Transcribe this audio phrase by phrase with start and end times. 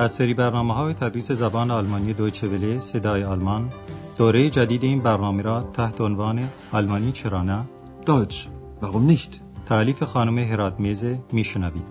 [0.00, 3.72] از سری برنامه های تدریس زبان آلمانی دویچه وله صدای آلمان
[4.18, 7.64] دوره جدید این برنامه را تحت عنوان آلمانی چرا نه
[8.06, 8.48] Deutsch.
[8.82, 9.40] Warum nicht?
[9.66, 11.82] تعلیف خانم هرات میزه میشنوید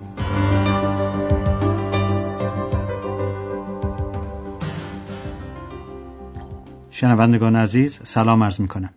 [6.91, 8.93] شنوندگان عزیز سلام عرض می کنم.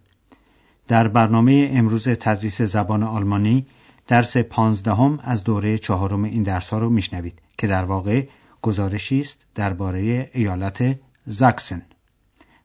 [0.89, 3.67] در برنامه امروز تدریس زبان آلمانی
[4.09, 8.27] درس پانزدهم از دوره چهارم این درس ها رو میشنوید که در واقع
[8.63, 11.83] گزارشی است درباره ایالت زاکسن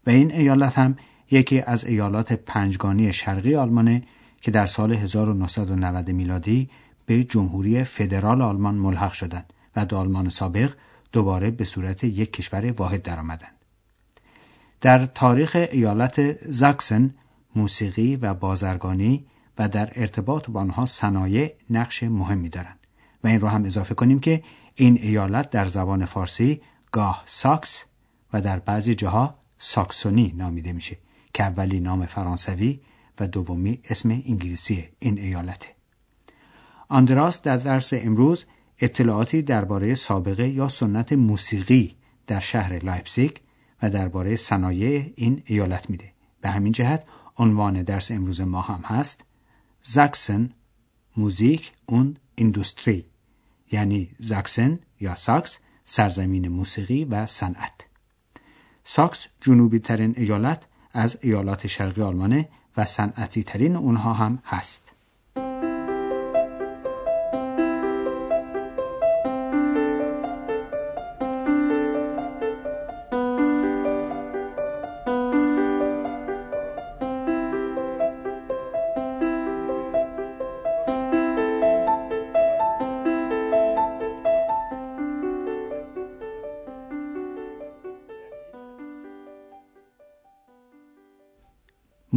[0.07, 0.97] و این ایالت هم
[1.31, 4.03] یکی از ایالات پنجگانی شرقی آلمانه
[4.41, 6.69] که در سال 1990 میلادی
[7.05, 10.73] به جمهوری فدرال آلمان ملحق شدند و دو آلمان سابق
[11.11, 13.51] دوباره به صورت یک کشور واحد درآمدند.
[14.81, 17.15] در تاریخ ایالت زاکسن
[17.55, 19.25] موسیقی و بازرگانی
[19.57, 22.79] و در ارتباط با آنها صنایع نقش مهمی دارند
[23.23, 24.43] و این رو هم اضافه کنیم که
[24.79, 26.61] این ایالت در زبان فارسی
[26.91, 27.85] گاه ساکس
[28.33, 30.97] و در بعضی جاها ساکسونی نامیده میشه
[31.33, 32.79] که اولی نام فرانسوی
[33.19, 35.67] و دومی اسم انگلیسی این ایالته.
[36.89, 38.45] آندراس در درس امروز
[38.79, 41.95] اطلاعاتی درباره سابقه یا سنت موسیقی
[42.27, 43.31] در شهر لایپزیگ
[43.81, 46.13] و درباره صنایع این ایالت میده.
[46.41, 47.03] به همین جهت
[47.37, 49.23] عنوان درس امروز ما هم هست
[49.83, 50.49] زاکسن
[51.17, 53.05] موزیک اون ایندوستری
[53.71, 57.85] یعنی زاکسن یا ساکس سرزمین موسیقی و صنعت.
[58.83, 64.86] ساکس جنوبی ترین ایالت از ایالات شرقی آلمانه و صنعتی ترین اونها هم هست.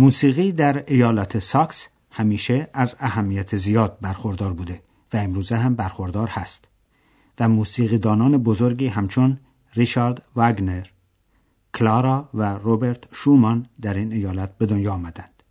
[0.01, 6.69] موسیقی در ایالت ساکس همیشه از اهمیت زیاد برخوردار بوده و امروزه هم برخوردار هست
[7.41, 9.39] و موسیقی دانان بزرگی همچون
[9.75, 10.87] ریشارد واگنر،
[11.75, 15.43] کلارا و روبرت شومان در این ایالت به دنیا آمدند.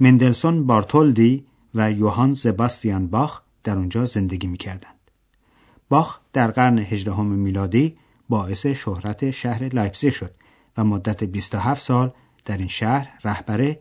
[0.00, 1.44] مندلسون بارتولدی
[1.74, 5.10] و یوهان زباستیان باخ در اونجا زندگی می کردند.
[5.88, 7.96] باخ در قرن هجدهم میلادی
[8.28, 10.34] باعث شهرت شهر لایپزیگ شد
[10.76, 12.12] و مدت 27 سال
[12.48, 13.76] در این شهر رهبر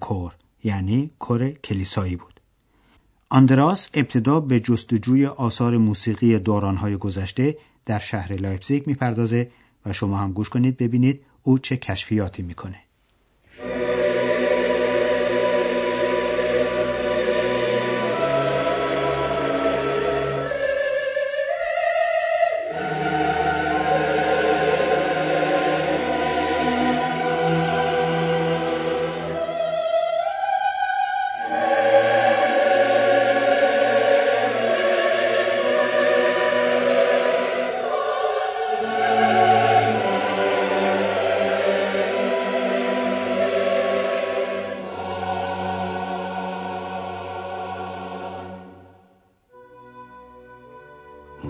[0.00, 0.34] کور
[0.64, 2.40] یعنی کور کلیسایی بود.
[3.30, 9.50] آندراس ابتدا به جستجوی آثار موسیقی دورانهای گذشته در شهر لایپزیگ می‌پردازه
[9.86, 12.87] و شما هم گوش کنید ببینید او چه کشفیاتی می‌کنه.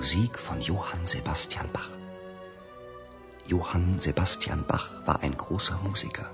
[0.08, 1.90] Musik von Johann Sebastian Bach.
[3.46, 6.30] Johann Sebastian Bach war ein großer Musiker.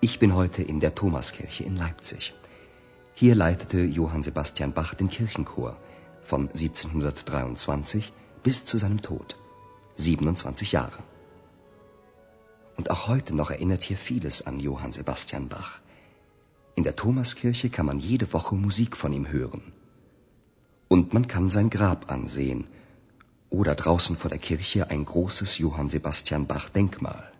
[0.00, 2.34] Ich bin heute in der Thomaskirche in Leipzig.
[3.12, 5.76] Hier leitete Johann Sebastian Bach den Kirchenchor
[6.22, 9.36] von 1723 bis zu seinem Tod.
[9.96, 11.02] 27 Jahre.
[12.78, 15.80] Und auch heute noch erinnert hier vieles an Johann Sebastian Bach.
[16.76, 19.75] In der Thomaskirche kann man jede Woche Musik von ihm hören.
[20.88, 22.66] Und man kann sein Grab ansehen
[23.50, 27.32] oder draußen vor der Kirche ein großes Johann Sebastian Bach Denkmal.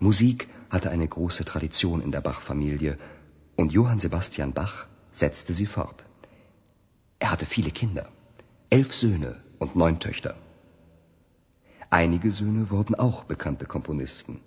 [0.00, 2.98] Musik hatte eine große Tradition in der Bach-Familie
[3.56, 6.04] und Johann Sebastian Bach setzte sie fort.
[7.18, 8.08] Er hatte viele Kinder,
[8.70, 10.34] elf Söhne und neun Töchter.
[11.90, 14.40] Einige Söhne wurden auch bekannte Komponisten.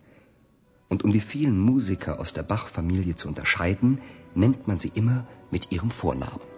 [0.89, 4.01] Und um die vielen Musiker aus der Bach-Familie zu unterscheiden,
[4.35, 6.56] nennt man sie immer mit ihrem Vornamen.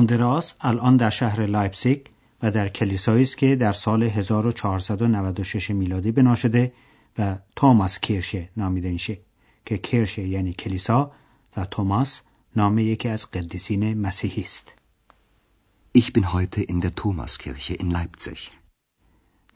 [0.00, 2.00] آندراس الان در شهر لایپزیگ
[2.42, 6.72] و در کلیسایی است که در سال 1496 میلادی بنا شده
[7.18, 9.18] و Thomaskirche نامیده میشه
[9.66, 11.12] که Kirche یعنی کلیسا
[11.56, 12.20] و توماس
[12.56, 14.72] نام یکی از قدیسین مسیحی است.
[15.98, 18.38] Ich bin heute in der Thomaskirche in Leipzig.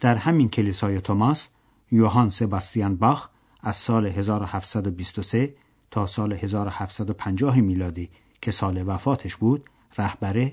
[0.00, 1.48] در همین کلیسای توماس
[1.92, 3.28] یوهان سباستیان باخ
[3.60, 5.54] از سال 1723
[5.90, 8.10] تا سال 1750 میلادی
[8.42, 10.52] که سال وفاتش بود رهبر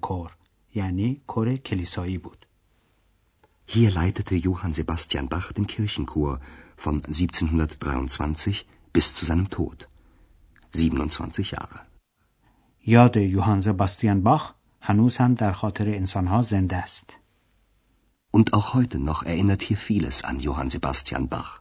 [0.00, 0.36] کور
[0.74, 2.46] یعنی کور کلیسایی بود.
[3.70, 6.40] Hier leitete Johann Sebastian Bach den Kirchenchor
[6.76, 9.88] von 1723 bis zu seinem Tod.
[10.72, 11.80] 27 Jahre.
[12.86, 17.12] یاد یوهان سباستیان باخ هنوز هم در خاطر انسانها زنده است.
[18.30, 21.60] Und auch heute noch erinnert hier vieles an Johann Sebastian Bach.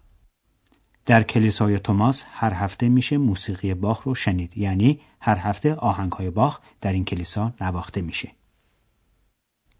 [1.08, 6.60] در کلیسای توماس هر هفته میشه موسیقی باخ رو شنید یعنی هر هفته آهنگهای باخ
[6.82, 8.32] در این کلیسا نواخته میشه.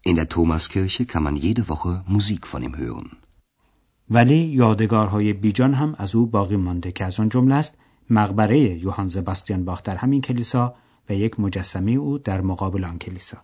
[0.08, 3.16] In der Thomaskirche kann man jede Woche Musik von ihm hören.
[4.10, 7.74] ولی یادگارهای بیجان هم از او باقی مانده که از آن جمله است
[8.10, 10.74] مقبره یوهان زباستیان باخ در همین کلیسا
[11.08, 13.38] و یک مجسمه او در مقابل آن کلیسا.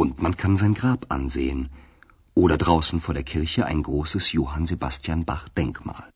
[0.00, 1.68] Und man kann sein Grab ansehen
[2.34, 6.13] oder draußen vor der Kirche ein großes Johann Sebastian Bach Denkmal.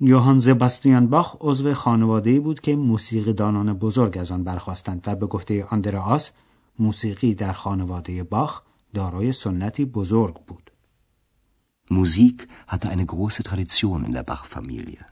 [0.00, 5.26] یوهان زباستیان باخ عضو خانواده بود که موسیقی دانان بزرگ از آن برخواستند و به
[5.26, 6.30] گفته آندراس
[6.78, 8.62] موسیقی در خانواده باخ
[8.94, 10.70] دارای سنتی بزرگ بود.
[11.90, 15.04] Musik hatte eine große Tradition in der Bach-Familie.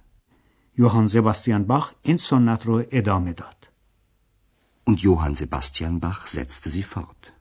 [0.78, 3.68] یوهان زباستیان باخ این سنت رو ادامه داد.
[4.90, 7.32] Und Johann Sebastian Bach setzte sie fort.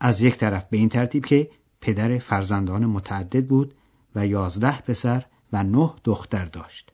[0.00, 1.50] از یک طرف به این ترتیب که
[1.80, 3.74] پدر فرزندان متعدد بود
[4.14, 6.92] و یازده پسر و نه دختر داشت.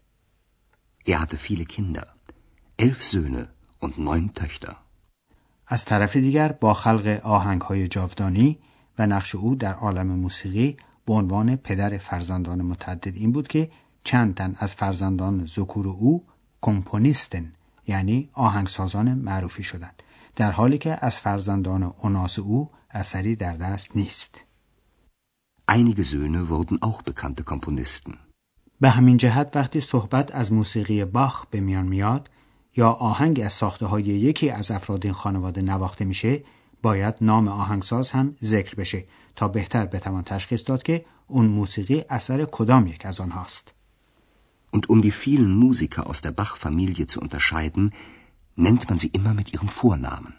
[1.06, 2.06] Er hatte viele Kinder,
[2.78, 3.48] elf Söhne
[3.80, 4.76] und neun Töchter.
[5.66, 8.58] از طرف دیگر با خلق آهنگ های جاودانی
[8.98, 13.70] و نقش او در عالم موسیقی به عنوان پدر فرزندان متعدد این بود که
[14.04, 16.24] چند تن از فرزندان ذکور او
[16.60, 17.52] کمپونیستن
[17.86, 20.02] یعنی آهنگسازان معروفی شدند
[20.36, 24.44] در حالی که از فرزندان اوناس او اثری در دست نیست.
[25.68, 28.18] Einige Söhne wurden auch bekannte Komponisten.
[28.80, 32.30] به همین جهت وقتی صحبت از موسیقی باخ به میان میاد
[32.76, 36.44] یا آهنگ از ساخته های یکی از افراد این خانواده نواخته میشه
[36.82, 39.04] باید نام آهنگساز هم ذکر بشه
[39.36, 43.74] تا بهتر بتوان تشخیص داد که اون موسیقی اثر کدام یک از آنهاست.
[44.76, 47.84] Und um die vielen Musiker aus der Bach-Familie zu unterscheiden,
[48.56, 50.34] nennt man sie immer mit ihrem Vornamen.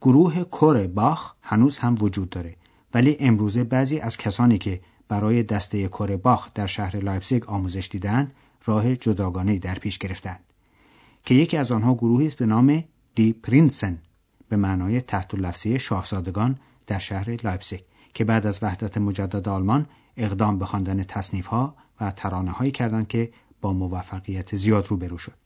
[0.00, 2.56] گروه کور باخ هنوز هم وجود داره
[2.94, 4.80] ولی امروزه بعضی از کسانی که
[5.12, 8.32] برای دسته کور باخ در شهر لایپزیگ آموزش دیدند
[8.64, 10.40] راه جداگانه در پیش گرفتند.
[11.24, 13.98] که یکی از آنها گروهی است به نام Die Prinzen
[14.48, 17.80] به معنای تحت لفظی شاهزادگان در شهر لایپزیگ
[18.14, 19.86] که بعد از وحدت مجدد آلمان
[20.16, 25.36] اقدام به خواندن تصنیف ها و ترانه هایی کردند که با موفقیت زیاد روبرو شد.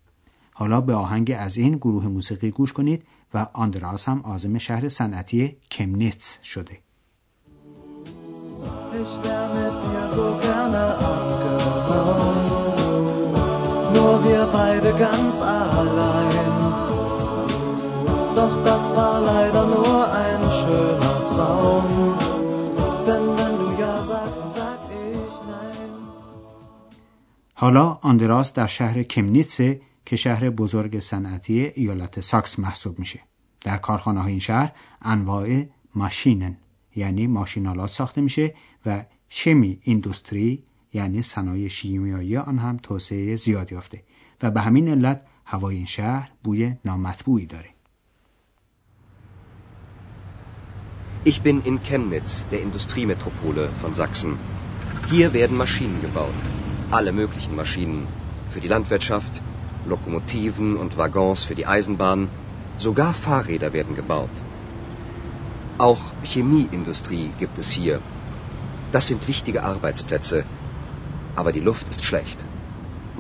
[0.53, 3.03] حالا به آهنگ از این گروه موسیقی گوش کنید
[3.35, 6.86] و آندراس هم آزم شهر صنعتی کمنیتس شده.
[27.55, 33.21] حالا آندراس در شهر کمنیتسه که شهر بزرگ صنعتی ایالت ساکس محسوب میشه.
[33.61, 34.73] در کارخانه های این شهر
[35.03, 35.63] انواع
[35.95, 36.57] ماشینن.
[36.97, 38.55] یعنی ماشینالات ساخته میشه
[38.87, 40.63] و شمی ایندوستری
[40.93, 44.03] یعنی صنایع شیمیایی آن هم توسعه زیاد یافته
[44.43, 47.71] و به همین علت هوای این شهر بوی نامطبوعی داره.
[51.33, 54.33] Ich bin in Chemnitz, der Industriemetropole von Sachsen.
[55.11, 56.43] Hier werden Maschinen gebaut.
[56.99, 58.07] Alle möglichen Maschinen.
[58.53, 59.35] Für die Landwirtschaft,
[59.93, 62.29] Lokomotiven und Waggons für die Eisenbahn.
[62.79, 64.35] Sogar Fahrräder werden gebaut.
[65.79, 68.01] Auch Chemieindustrie gibt es hier.
[68.92, 70.46] Das sind wichtige Arbeitsplätze.
[71.36, 72.40] Aber die Luft ist schlecht.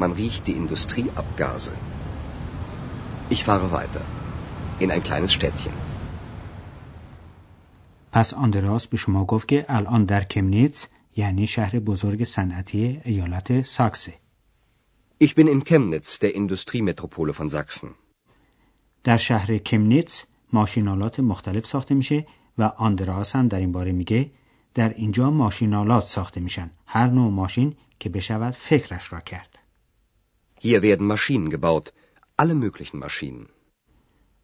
[0.02, 1.72] Man riecht die Industrieabgase.
[3.30, 4.02] Ich fahre weiter.
[4.80, 5.74] In ein kleines Städtchen.
[8.12, 14.14] پس آندراس به شما گفت که الان در کمنیتس یعنی شهر بزرگ صنعتی ایالت ساکسه.
[15.24, 17.90] Ich bin in Chemnitz, der Industriemetropole von Sachsen.
[19.04, 24.32] در شهر کمنیتس ماشینالات مختلف ساخته میشه و آندراس هم در این باره میگه
[24.77, 29.59] در اینجا ماشینالات ساخته میشن هر نوع ماشین که بشود فکرش را کرد
[30.61, 31.87] Hier werden Maschinen gebaut.
[32.43, 33.49] Alle möglichen Maschinen.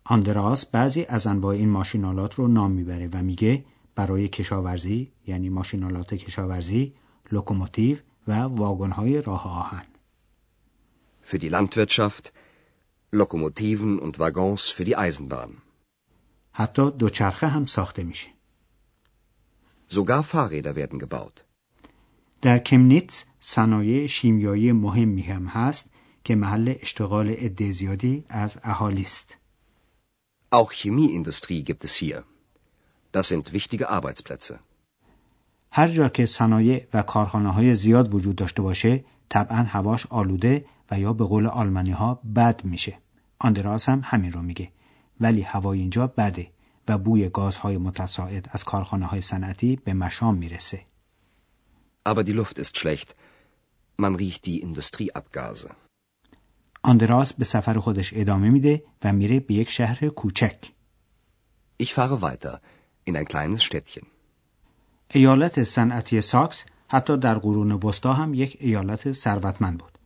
[0.05, 6.15] آندراس بعضی از انواع این ماشین‌آلات رو نام می‌بره و میگه برای کشاورزی یعنی ماشین‌آلات
[6.15, 6.95] کشاورزی
[7.33, 7.99] لوکوموتیو
[8.29, 9.87] و واگن‌های راه آهن
[11.25, 12.33] Für die Landwirtschaft
[13.15, 15.51] Lokomotiven und Waggons für die Eisenbahn.
[16.53, 18.42] حتی دوچرخه هم ساخته میشه.
[19.97, 21.45] Sogar Fahrräder werden gebaut.
[22.43, 25.91] در کمنیتس صنایع شیمیایی مهمی هم هست
[26.25, 29.39] که محل اشتغال عده زیادی از اهالی است.
[30.55, 32.25] Auch Chemieindustrie gibt es hier.
[33.13, 34.59] Das sind wichtige Arbeitsplätze.
[35.71, 41.01] هر جا که صنایع و کارخانه های زیاد وجود داشته باشه طبعا هواش آلوده و
[41.01, 42.99] یا به قول آلمانی ها بد میشه.
[43.39, 44.73] آندراس هم همین رو میگه.
[45.21, 46.51] ولی هوای اینجا بده
[46.93, 50.81] و بوی گازهای متصاعد از کارخانه های صنعتی به مشام می‌رسه.
[52.09, 53.15] Aber die Luft ist schlecht.
[54.03, 55.71] Man riecht die Industrieabgase.
[56.83, 60.73] آندراس به سفر خودش ادامه میده و میره به یک شهر کوچک.
[61.83, 62.61] Ich fahre weiter
[63.11, 64.07] in ein kleines Städtchen.
[65.15, 69.99] ایالت صنعتی ساکس حتی در قرون وسطا هم یک ایالت ثروتمند بود.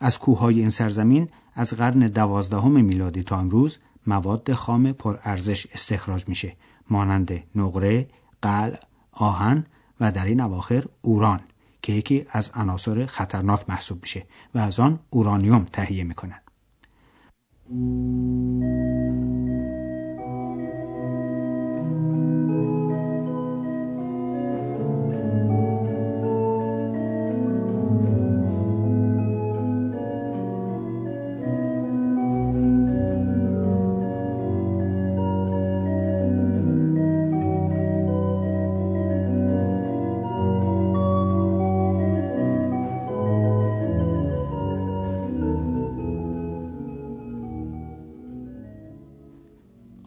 [0.00, 6.56] از کوههای این سرزمین از قرن دوازدهم میلادی تا امروز مواد خام پرارزش استخراج میشه
[6.90, 8.08] مانند نقره،
[8.42, 8.78] قلع،
[9.12, 9.66] آهن
[10.00, 11.40] و در این اواخر اوران
[11.82, 16.40] که یکی از عناصر خطرناک محسوب میشه و از آن اورانیوم تهیه می‌کنن.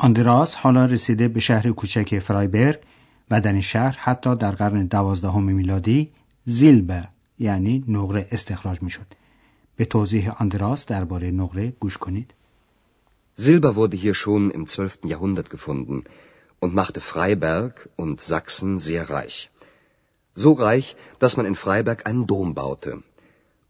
[0.04, 2.80] آندراس حالا رسیده به شهر کوچک فرایبرگ
[3.32, 6.12] و در این شهر حتی در قرن دوازدهم میلادی
[6.46, 7.08] زیلبر
[7.40, 9.06] یعنی نقره استخراج می‌شد.
[9.76, 12.34] به توضیح آندراس درباره نقره گوش کنید.
[13.40, 15.06] Silber wurde hier schon im 12.
[15.06, 16.04] Jahrhundert gefunden
[16.60, 19.50] und machte Freiberg und Sachsen sehr reich.
[20.36, 22.94] So reich, dass man in Freiberg einen Dom baute.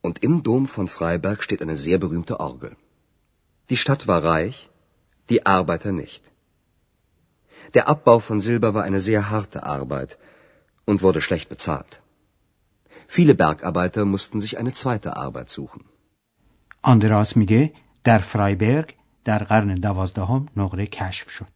[0.02, 2.72] Und im Dom von Freiberg steht eine sehr berühmte Orgel.
[3.70, 4.70] Die Stadt war reich,
[5.31, 6.23] die Arbeiter nicht.
[7.75, 10.19] Der Abbau von Silber war eine sehr harte Arbeit
[10.87, 12.01] und wurde schlecht bezahlt.
[13.07, 15.85] Viele Bergarbeiter mussten sich eine zweite Arbeit suchen.
[16.83, 17.73] آندراس میگه
[18.05, 21.53] در فرایبرگ در قرن دوازدهم نقره کشف شد.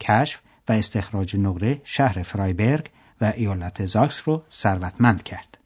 [0.00, 2.90] کشف و استخراج نقره شهر فرایبرگ
[3.20, 5.58] و ایالت زاکس رو ثروتمند کرد.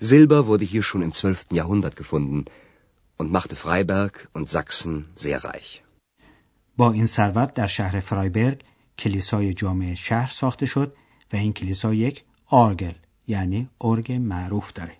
[0.00, 1.44] Silber wurde hier schon im 12.
[1.52, 2.46] Jahrhundert gefunden
[3.18, 5.82] und machte Freiberg und Sachsen sehr reich.
[6.77, 8.63] با این ثروت در شهر فرایبرگ
[8.97, 10.95] کلیسای جامع شهر ساخته شد
[11.33, 12.93] و این کلیسا یک آرگل
[13.27, 14.97] یعنی ارگ معروف داره.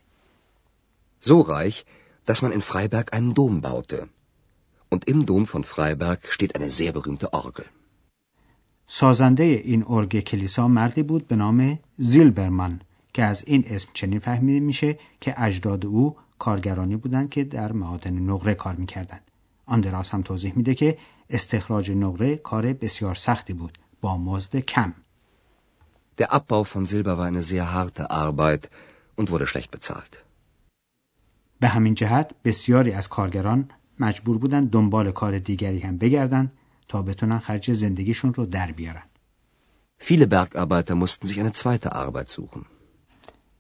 [1.22, 1.86] So reich,
[2.28, 4.10] dass man in Freiberg einen Dom baute.
[4.92, 7.66] Und im Dom von Freiberg steht eine sehr berühmte Orgel.
[8.88, 12.82] سازنده این ارگ کلیسا مردی بود به نام زیلبرمن
[13.14, 18.14] که از این اسم چنین فهمیده میشه که اجداد او کارگرانی بودند که در معادن
[18.14, 19.22] نقره کار می‌کردند.
[19.66, 20.98] آندراس هم توضیح میده که
[21.30, 24.94] استخراج نقره کار بسیار سختی بود با مزد کم.
[26.22, 28.70] Der Abbau von Silber war eine sehr harte Arbeit
[29.16, 30.18] und wurde schlecht bezahlt.
[31.60, 36.52] به همین جهت بسیاری از کارگران مجبور بودند دنبال کار دیگری هم بگردند
[36.88, 39.04] تا بتونن خرج زندگیشون رو در بیارن.
[40.00, 42.66] Viele Bergarbeiter mussten sich eine zweite Arbeit suchen.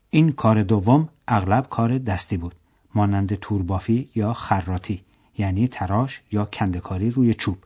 [0.09, 2.55] این کار دوم اغلب کار دستی بود
[2.95, 5.03] مانند توربافی یا خراتی
[5.37, 7.57] یعنی تراش یا کندکاری روی چوب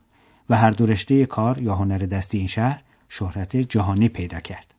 [0.50, 4.74] و هر دو رشته کار یا هنر دستی این شهر شهرت جهانی پیدا کرد.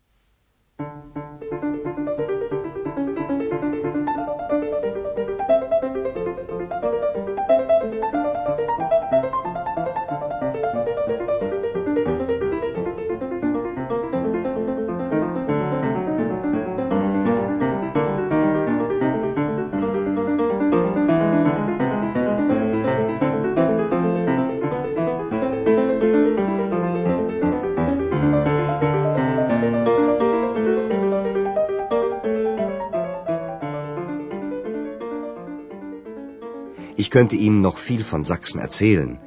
[37.11, 39.19] Ich könnte Ihnen noch viel von Sachsen erzählen,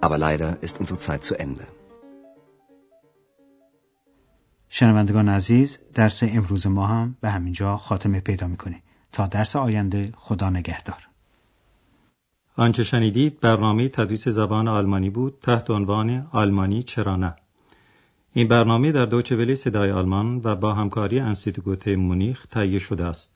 [0.00, 1.66] aber leider ist unsere Zeit zu Ende.
[4.68, 8.82] شنوندگان عزیز درس امروز ما هم به همینجا خاتمه پیدا می‌کنه.
[9.12, 11.08] تا درس آینده خدا نگهدار.
[12.56, 17.36] آنچه شنیدید برنامه تدریس زبان آلمانی بود تحت عنوان آلمانی چرا نه.
[18.32, 23.35] این برنامه در دوچه ولی صدای آلمان و با همکاری انستیتوت مونیخ تهیه شده است.